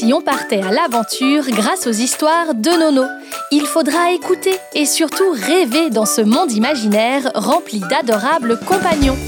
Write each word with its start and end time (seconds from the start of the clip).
si 0.00 0.14
on 0.14 0.22
partait 0.22 0.62
à 0.62 0.70
l'aventure 0.70 1.44
grâce 1.50 1.86
aux 1.86 1.92
histoires 1.92 2.54
de 2.54 2.70
Nono. 2.70 3.04
Il 3.50 3.66
faudra 3.66 4.12
écouter 4.12 4.56
et 4.74 4.86
surtout 4.86 5.30
rêver 5.30 5.90
dans 5.90 6.06
ce 6.06 6.22
monde 6.22 6.50
imaginaire 6.52 7.30
rempli 7.34 7.80
d'adorables 7.80 8.58
compagnons. 8.60 9.18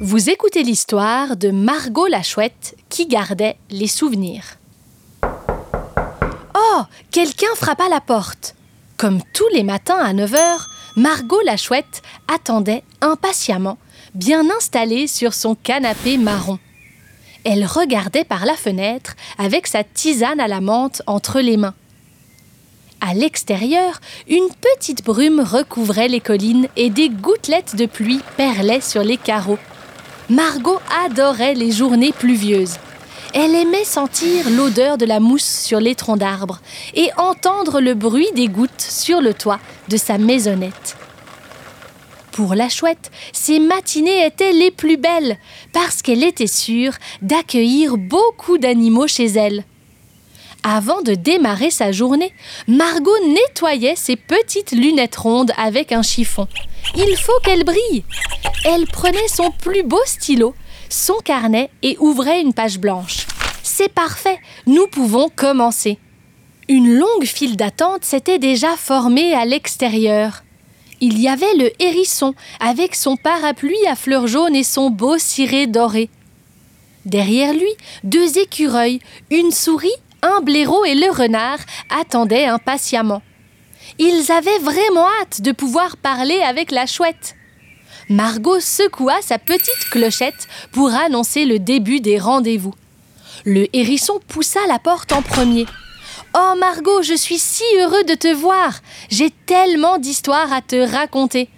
Vous 0.00 0.28
écoutez 0.28 0.62
l'histoire 0.62 1.38
de 1.38 1.50
Margot 1.50 2.08
la 2.08 2.22
chouette 2.22 2.76
qui 2.90 3.06
gardait 3.06 3.56
les 3.70 3.88
souvenirs. 3.88 4.58
Oh, 6.76 6.82
quelqu'un 7.12 7.54
frappa 7.54 7.88
la 7.88 8.00
porte. 8.00 8.56
Comme 8.96 9.20
tous 9.32 9.48
les 9.52 9.62
matins 9.62 9.98
à 9.98 10.12
9 10.12 10.32
h, 10.32 10.60
Margot 10.96 11.40
la 11.44 11.56
chouette 11.56 12.02
attendait 12.26 12.82
impatiemment, 13.00 13.78
bien 14.14 14.42
installée 14.50 15.06
sur 15.06 15.34
son 15.34 15.54
canapé 15.54 16.16
marron. 16.16 16.58
Elle 17.44 17.64
regardait 17.64 18.24
par 18.24 18.44
la 18.44 18.54
fenêtre 18.54 19.14
avec 19.38 19.68
sa 19.68 19.84
tisane 19.84 20.40
à 20.40 20.48
la 20.48 20.60
menthe 20.60 21.02
entre 21.06 21.40
les 21.40 21.56
mains. 21.56 21.74
À 23.00 23.14
l'extérieur, 23.14 24.00
une 24.28 24.48
petite 24.48 25.04
brume 25.04 25.40
recouvrait 25.40 26.08
les 26.08 26.20
collines 26.20 26.68
et 26.76 26.90
des 26.90 27.08
gouttelettes 27.08 27.76
de 27.76 27.86
pluie 27.86 28.22
perlaient 28.36 28.80
sur 28.80 29.04
les 29.04 29.18
carreaux. 29.18 29.58
Margot 30.28 30.80
adorait 31.04 31.54
les 31.54 31.70
journées 31.70 32.12
pluvieuses. 32.12 32.78
Elle 33.36 33.56
aimait 33.56 33.84
sentir 33.84 34.48
l'odeur 34.48 34.96
de 34.96 35.04
la 35.04 35.18
mousse 35.18 35.64
sur 35.64 35.80
les 35.80 35.96
troncs 35.96 36.20
d'arbres 36.20 36.60
et 36.94 37.10
entendre 37.16 37.80
le 37.80 37.94
bruit 37.94 38.30
des 38.36 38.46
gouttes 38.46 38.80
sur 38.80 39.20
le 39.20 39.34
toit 39.34 39.58
de 39.88 39.96
sa 39.96 40.18
maisonnette. 40.18 40.96
Pour 42.30 42.54
la 42.54 42.68
chouette, 42.68 43.10
ces 43.32 43.58
matinées 43.58 44.24
étaient 44.24 44.52
les 44.52 44.70
plus 44.70 44.96
belles 44.96 45.36
parce 45.72 46.00
qu'elle 46.00 46.22
était 46.22 46.46
sûre 46.46 46.92
d'accueillir 47.22 47.96
beaucoup 47.96 48.56
d'animaux 48.56 49.08
chez 49.08 49.26
elle. 49.26 49.64
Avant 50.62 51.02
de 51.02 51.14
démarrer 51.14 51.70
sa 51.70 51.90
journée, 51.90 52.32
Margot 52.68 53.18
nettoyait 53.26 53.96
ses 53.96 54.16
petites 54.16 54.72
lunettes 54.72 55.16
rondes 55.16 55.52
avec 55.56 55.90
un 55.90 56.02
chiffon. 56.02 56.46
Il 56.96 57.16
faut 57.16 57.38
qu'elle 57.42 57.64
brille. 57.64 58.04
Elle 58.64 58.86
prenait 58.86 59.28
son 59.28 59.50
plus 59.50 59.82
beau 59.82 60.00
stylo, 60.06 60.54
son 60.88 61.16
carnet 61.24 61.70
et 61.82 61.96
ouvrait 61.98 62.40
une 62.40 62.54
page 62.54 62.78
blanche. 62.78 63.23
C'est 63.76 63.92
parfait, 63.92 64.38
nous 64.66 64.86
pouvons 64.86 65.28
commencer. 65.28 65.98
Une 66.68 66.96
longue 66.96 67.24
file 67.24 67.56
d'attente 67.56 68.04
s'était 68.04 68.38
déjà 68.38 68.76
formée 68.76 69.34
à 69.34 69.44
l'extérieur. 69.44 70.44
Il 71.00 71.20
y 71.20 71.26
avait 71.26 71.56
le 71.56 71.72
hérisson 71.82 72.36
avec 72.60 72.94
son 72.94 73.16
parapluie 73.16 73.84
à 73.88 73.96
fleurs 73.96 74.28
jaunes 74.28 74.54
et 74.54 74.62
son 74.62 74.90
beau 74.90 75.18
ciré 75.18 75.66
doré. 75.66 76.08
Derrière 77.04 77.52
lui, 77.52 77.72
deux 78.04 78.38
écureuils, 78.38 79.00
une 79.32 79.50
souris 79.50 79.90
un 80.22 80.40
blaireau 80.40 80.84
et 80.84 80.94
le 80.94 81.10
renard 81.10 81.58
attendaient 81.90 82.46
impatiemment. 82.46 83.22
Ils 83.98 84.30
avaient 84.30 84.60
vraiment 84.60 85.08
hâte 85.20 85.40
de 85.40 85.50
pouvoir 85.50 85.96
parler 85.96 86.40
avec 86.42 86.70
la 86.70 86.86
chouette. 86.86 87.34
Margot 88.08 88.60
secoua 88.60 89.20
sa 89.20 89.40
petite 89.40 89.90
clochette 89.90 90.46
pour 90.70 90.94
annoncer 90.94 91.44
le 91.44 91.58
début 91.58 91.98
des 91.98 92.20
rendez-vous. 92.20 92.74
Le 93.46 93.66
hérisson 93.76 94.20
poussa 94.26 94.60
la 94.68 94.78
porte 94.78 95.12
en 95.12 95.20
premier. 95.20 95.66
Oh 96.34 96.54
Margot, 96.58 97.02
je 97.02 97.12
suis 97.12 97.38
si 97.38 97.62
heureux 97.78 98.02
de 98.04 98.14
te 98.14 98.32
voir. 98.32 98.80
J'ai 99.10 99.30
tellement 99.44 99.98
d'histoires 99.98 100.50
à 100.50 100.62
te 100.62 100.76
raconter. 100.76 101.50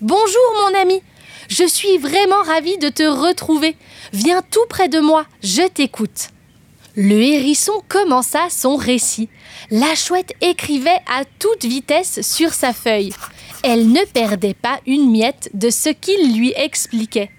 Bonjour 0.00 0.54
mon 0.62 0.80
ami. 0.80 1.02
Je 1.50 1.66
suis 1.66 1.98
vraiment 1.98 2.42
ravie 2.42 2.78
de 2.78 2.88
te 2.88 3.02
retrouver. 3.02 3.76
Viens 4.14 4.40
tout 4.40 4.64
près 4.70 4.88
de 4.88 5.00
moi, 5.00 5.26
je 5.42 5.68
t'écoute. 5.68 6.30
Le 6.96 7.20
hérisson 7.20 7.82
commença 7.88 8.48
son 8.48 8.76
récit. 8.76 9.28
La 9.70 9.94
chouette 9.94 10.32
écrivait 10.40 11.02
à 11.06 11.26
toute 11.38 11.66
vitesse 11.66 12.22
sur 12.22 12.54
sa 12.54 12.72
feuille. 12.72 13.12
Elle 13.62 13.92
ne 13.92 14.04
perdait 14.06 14.54
pas 14.54 14.80
une 14.86 15.10
miette 15.10 15.50
de 15.52 15.68
ce 15.68 15.90
qu'il 15.90 16.38
lui 16.38 16.54
expliquait. 16.56 17.30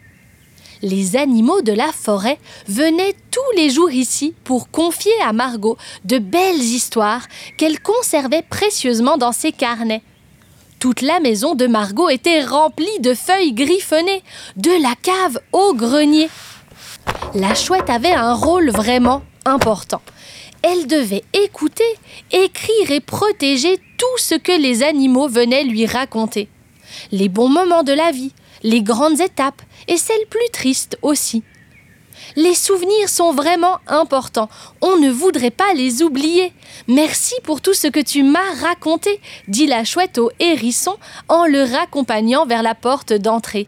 Les 0.81 1.16
animaux 1.16 1.62
de 1.62 1.72
la 1.72 1.91
forêt 1.91 2.40
venaient 2.68 3.16
tous 3.31 3.58
les 3.58 3.69
jours 3.69 3.91
ici 3.91 4.34
pour 4.44 4.69
confier 4.69 5.13
à 5.24 5.34
Margot 5.34 5.78
de 6.03 6.18
belles 6.18 6.62
histoires 6.62 7.28
qu'elle 7.58 7.80
conservait 7.80 8.44
précieusement 8.50 9.18
dans 9.18 9.31
ses 9.31 9.52
carnets. 9.52 10.03
Toute 10.80 11.02
la 11.02 11.19
maison 11.19 11.56
de 11.56 11.68
Margot 11.68 12.09
était 12.09 12.44
remplie 12.44 13.00
de 13.00 13.13
feuilles 13.13 13.53
griffonnées, 13.53 14.24
de 14.58 14.72
la 14.81 14.94
cave 15.02 15.40
au 15.52 15.74
grenier. 15.74 16.30
La 17.34 17.56
chouette 17.56 17.90
avait 17.90 18.13
un 18.13 18.34
rôle 18.34 18.69
vraiment 18.69 19.24
important. 19.46 20.02
Elle 20.62 20.88
devait 20.88 21.24
écouter, 21.34 21.84
écrire 22.31 22.92
et 22.92 23.00
protéger 23.00 23.78
tout 23.97 24.18
ce 24.18 24.36
que 24.36 24.52
les 24.52 24.84
animaux 24.84 25.28
venaient 25.28 25.63
lui 25.63 25.86
raconter. 25.86 26.50
Les 27.12 27.30
bons 27.30 27.50
moments 27.50 27.84
de 27.84 27.94
la 27.94 28.12
vie, 28.12 28.34
les 28.63 28.81
grandes 28.81 29.21
étapes 29.21 29.61
et 29.88 29.97
celles 29.97 30.25
plus 30.29 30.49
tristes 30.51 30.97
aussi. 31.01 31.43
Les 32.35 32.55
souvenirs 32.55 33.09
sont 33.09 33.33
vraiment 33.33 33.79
importants. 33.88 34.49
On 34.81 34.97
ne 34.97 35.09
voudrait 35.09 35.51
pas 35.51 35.73
les 35.73 36.01
oublier. 36.01 36.53
Merci 36.88 37.35
pour 37.44 37.61
tout 37.61 37.73
ce 37.73 37.88
que 37.88 37.99
tu 37.99 38.23
m'as 38.23 38.53
raconté, 38.61 39.19
dit 39.47 39.67
la 39.67 39.83
chouette 39.83 40.17
au 40.17 40.31
hérisson 40.39 40.95
en 41.27 41.45
le 41.45 41.63
raccompagnant 41.63 42.45
vers 42.45 42.63
la 42.63 42.75
porte 42.75 43.13
d'entrée. 43.13 43.67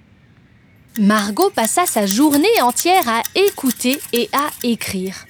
Margot 1.00 1.52
passa 1.52 1.86
sa 1.86 2.06
journée 2.08 2.62
entière 2.62 3.08
à 3.08 3.22
écouter 3.36 4.00
et 4.14 4.30
à 4.34 4.50
écrire. 4.64 5.26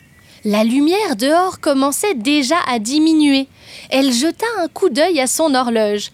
La 0.46 0.63
lumière 0.63 1.17
dehors 1.17 1.59
commençait 1.59 2.13
déjà 2.13 2.56
à 2.67 2.79
diminuer. 2.79 3.47
Elle 3.90 4.13
jeta 4.13 4.46
un 4.59 4.69
coup 4.69 4.88
d'œil 4.88 5.19
à 5.19 5.28
son 5.28 5.53
horloge. 5.53 6.12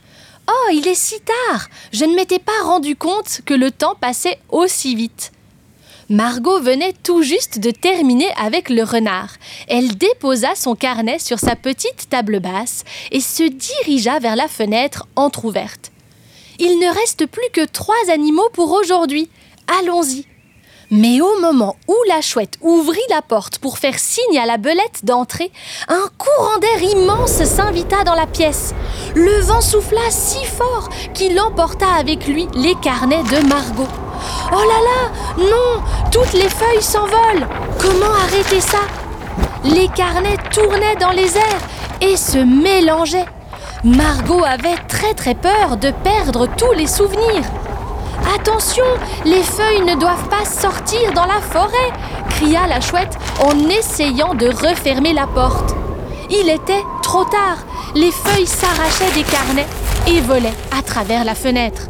Oh, 0.47 0.69
il 0.71 0.87
est 0.87 0.95
si 0.95 1.19
tard 1.21 1.67
Je 1.91 2.05
ne 2.05 2.15
m'étais 2.15 2.39
pas 2.39 2.63
rendu 2.63 2.95
compte 2.95 3.41
que 3.45 3.53
le 3.53 3.71
temps 3.71 3.95
passait 3.99 4.39
aussi 4.49 4.95
vite. 4.95 5.31
Margot 6.09 6.59
venait 6.59 6.93
tout 7.03 7.23
juste 7.23 7.59
de 7.59 7.71
terminer 7.71 8.29
avec 8.35 8.69
le 8.69 8.83
renard. 8.83 9.29
Elle 9.67 9.95
déposa 9.95 10.53
son 10.55 10.75
carnet 10.75 11.17
sur 11.17 11.39
sa 11.39 11.55
petite 11.55 12.09
table 12.09 12.39
basse 12.39 12.83
et 13.11 13.21
se 13.21 13.43
dirigea 13.43 14.19
vers 14.19 14.35
la 14.35 14.47
fenêtre 14.47 15.07
entr'ouverte. 15.15 15.91
Il 16.59 16.77
ne 16.79 16.93
reste 16.93 17.25
plus 17.25 17.49
que 17.53 17.65
trois 17.65 18.11
animaux 18.11 18.49
pour 18.53 18.71
aujourd'hui. 18.71 19.29
Allons-y. 19.79 20.25
Mais 20.95 21.21
au 21.21 21.41
moment 21.41 21.75
où 21.87 21.95
la 22.07 22.21
chouette 22.21 22.59
ouvrit 22.61 22.99
la 23.09 23.23
porte 23.23 23.57
pour 23.57 23.79
faire 23.79 23.97
signe 23.97 24.37
à 24.37 24.45
la 24.45 24.57
belette 24.57 25.03
d'entrer, 25.03 25.51
un 25.87 26.05
courant 26.19 26.59
d'air 26.59 26.83
immense 26.83 27.43
s'invita 27.45 28.03
dans 28.03 28.13
la 28.13 28.27
pièce. 28.27 28.75
Le 29.15 29.39
vent 29.39 29.61
souffla 29.61 30.11
si 30.11 30.45
fort 30.45 30.89
qu'il 31.15 31.39
emporta 31.41 31.87
avec 31.97 32.27
lui 32.27 32.47
les 32.53 32.75
carnets 32.75 33.23
de 33.23 33.47
Margot. 33.47 33.87
Oh 34.51 34.55
là 34.55 35.41
là 35.41 35.45
Non 35.49 35.83
Toutes 36.11 36.33
les 36.33 36.49
feuilles 36.49 36.83
s'envolent 36.83 37.47
Comment 37.79 38.13
arrêter 38.27 38.61
ça? 38.61 38.81
Les 39.63 39.87
carnets 39.87 40.37
tournaient 40.51 40.97
dans 40.97 41.09
les 41.09 41.35
airs 41.35 42.01
et 42.01 42.17
se 42.17 42.37
mélangeaient. 42.37 43.25
Margot 43.83 44.43
avait 44.43 44.77
très 44.87 45.15
très 45.15 45.33
peur 45.33 45.75
de 45.77 45.89
perdre 46.03 46.47
tous 46.55 46.73
les 46.73 46.85
souvenirs. 46.85 47.45
Attention, 48.35 48.85
les 49.25 49.44
feuilles 49.44 49.85
ne 49.85 49.96
doivent 49.96 50.29
pas 50.29 50.46
sortir 50.46 51.12
dans 51.13 51.25
la 51.25 51.41
forêt 51.41 51.91
cria 52.29 52.68
la 52.68 52.81
chouette 52.81 53.18
en 53.44 53.69
essayant 53.69 54.34
de 54.34 54.47
refermer 54.47 55.13
la 55.13 55.28
porte. 55.28 55.75
Il 56.29 56.50
était 56.50 56.84
trop 57.01 57.25
tard. 57.25 57.57
Les 57.96 58.12
feuilles 58.12 58.47
s'arrachaient 58.47 59.13
des 59.13 59.24
carnets 59.24 59.68
et 60.07 60.19
volaient 60.21 60.54
à 60.77 60.81
travers 60.81 61.24
la 61.24 61.36
fenêtre. 61.36 61.83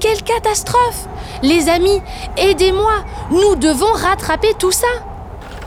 Quelle 0.00 0.22
catastrophe 0.22 1.06
Les 1.42 1.68
amis, 1.68 2.00
aidez-moi 2.36 2.92
Nous 3.30 3.56
devons 3.56 3.92
rattraper 3.92 4.54
tout 4.58 4.72
ça 4.72 4.86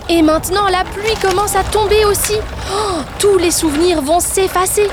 Et 0.10 0.22
maintenant, 0.22 0.68
la 0.69 0.84
pluie 0.84 1.16
commence 1.22 1.56
à 1.56 1.63
tomber 1.63 2.06
aussi. 2.06 2.36
Oh, 2.72 3.01
tous 3.19 3.38
les 3.38 3.51
souvenirs 3.51 4.01
vont 4.01 4.19
s'effacer. 4.19 4.88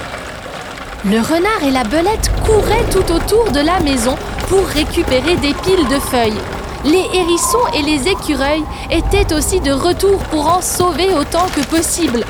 Le 1.05 1.19
renard 1.19 1.62
et 1.62 1.70
la 1.70 1.85
belette 1.85 2.31
couraient 2.44 2.85
tout 2.91 3.12
autour 3.12 3.50
de 3.50 3.61
la 3.61 3.81
maison 3.81 4.17
pour 4.50 4.67
récupérer 4.67 5.37
des 5.37 5.55
piles 5.55 5.87
de 5.88 6.00
feuilles. 6.00 6.41
Les 6.85 7.06
hérissons 7.14 7.67
et 7.73 7.82
les 7.82 8.08
écureuils 8.08 8.64
étaient 8.91 9.32
aussi 9.32 9.61
de 9.61 9.70
retour 9.70 10.19
pour 10.25 10.49
en 10.49 10.61
sauver 10.61 11.14
autant 11.14 11.47
que 11.55 11.64
possible. 11.67 12.25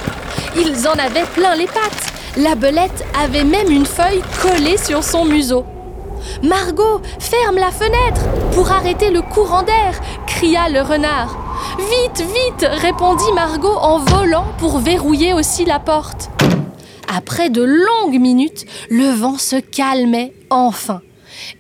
Ils 0.55 0.87
en 0.87 0.93
avaient 0.93 1.27
plein 1.35 1.55
les 1.55 1.67
pattes. 1.67 2.13
La 2.37 2.55
belette 2.55 3.07
avait 3.19 3.45
même 3.45 3.71
une 3.71 3.87
feuille 3.87 4.23
collée 4.43 4.77
sur 4.77 5.03
son 5.03 5.25
museau. 5.25 5.65
Margot, 6.43 7.01
ferme 7.19 7.57
la 7.57 7.71
fenêtre 7.71 8.21
pour 8.53 8.71
arrêter 8.71 9.11
le 9.11 9.23
courant 9.23 9.63
d'air, 9.63 9.99
cria 10.27 10.69
le 10.69 10.83
renard. 10.83 11.39
Vite, 11.79 12.21
vite, 12.21 12.69
répondit 12.71 13.33
Margot 13.35 13.79
en 13.81 13.99
volant 13.99 14.45
pour 14.59 14.79
verrouiller 14.79 15.33
aussi 15.33 15.65
la 15.65 15.79
porte. 15.79 16.29
Après 17.09 17.49
de 17.49 17.63
longues 17.63 18.21
minutes, 18.21 18.67
le 18.91 19.11
vent 19.11 19.39
se 19.39 19.57
calmait 19.57 20.35
enfin 20.51 21.01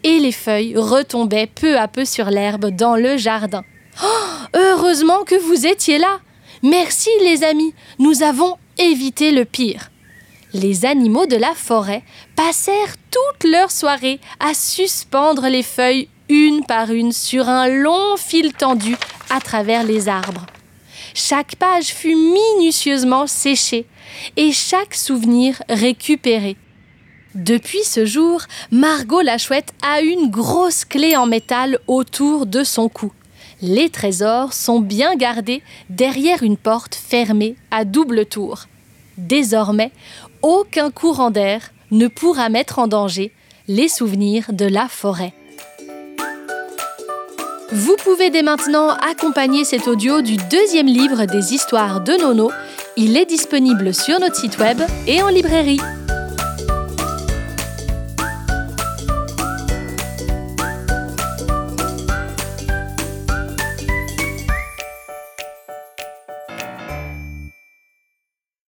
et 0.05 0.19
les 0.19 0.32
feuilles 0.32 0.77
retombaient 0.77 1.47
peu 1.47 1.79
à 1.79 1.88
peu 1.88 2.05
sur 2.05 2.31
l'herbe 2.31 2.71
dans 2.71 2.97
le 2.97 3.17
jardin. 3.17 3.65
Oh, 4.03 4.06
heureusement 4.55 5.25
que 5.25 5.35
vous 5.35 5.67
étiez 5.67 5.99
là. 5.99 6.21
Merci 6.62 7.11
les 7.23 7.43
amis, 7.44 7.75
nous 7.99 8.23
avons 8.23 8.56
évité 8.79 9.31
le 9.31 9.44
pire. 9.44 9.91
Les 10.53 10.85
animaux 10.85 11.27
de 11.27 11.37
la 11.37 11.55
forêt 11.55 12.03
passèrent 12.37 12.97
toute 13.11 13.50
leur 13.50 13.71
soirée 13.71 14.21
à 14.41 14.53
suspendre 14.53 15.49
les 15.49 15.62
feuilles 15.62 16.09
une 16.29 16.65
par 16.65 16.91
une 16.91 17.12
sur 17.12 17.49
un 17.49 17.69
long 17.69 18.17
fil 18.17 18.53
tendu 18.53 18.97
à 19.31 19.41
travers 19.41 19.85
les 19.85 20.09
arbres. 20.09 20.47
Chaque 21.15 21.56
page 21.56 21.88
fut 21.88 22.15
minutieusement 22.15 23.27
séchée 23.27 23.87
et 24.37 24.53
chaque 24.53 24.94
souvenir 24.94 25.62
récupéré. 25.69 26.56
Depuis 27.35 27.85
ce 27.85 28.05
jour, 28.05 28.43
Margot 28.73 29.21
la 29.21 29.38
chouette 29.38 29.73
a 29.82 30.00
une 30.00 30.31
grosse 30.31 30.85
clé 30.85 31.17
en 31.17 31.27
métal 31.27 31.79
autour 31.87 32.44
de 32.44 32.65
son 32.65 32.88
cou. 32.88 33.12
Les 33.62 33.88
trésors 33.88 34.53
sont 34.53 34.81
bien 34.81 35.15
gardés 35.15 35.62
derrière 35.91 36.43
une 36.43 36.56
porte 36.56 36.94
fermée 36.94 37.55
à 37.71 37.85
double 37.85 38.27
tour. 38.27 38.65
Désormais, 39.17 39.93
aucun 40.43 40.91
courant 40.91 41.31
d'air 41.31 41.71
ne 41.93 42.09
pourra 42.09 42.49
mettre 42.49 42.79
en 42.79 42.88
danger 42.88 43.32
les 43.69 43.88
souvenirs 43.88 44.47
de 44.53 44.67
la 44.67 44.88
forêt. 44.88 45.32
Vous 47.71 47.94
pouvez 48.03 48.31
dès 48.31 48.43
maintenant 48.43 48.88
accompagner 48.88 49.65
cet 49.65 49.87
audio 49.87 50.23
du 50.23 50.37
deuxième 50.37 50.88
livre 50.88 51.27
des 51.27 51.55
histoires 51.55 52.00
de 52.00 52.15
Nono. 52.15 52.50
Il 52.97 53.17
est 53.17 53.27
disponible 53.27 53.94
sur 53.94 54.19
notre 54.19 54.35
site 54.35 54.59
web 54.59 54.81
et 55.06 55.23
en 55.23 55.29
librairie. 55.29 55.79